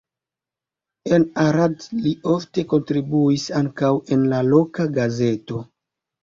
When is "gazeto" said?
4.99-5.63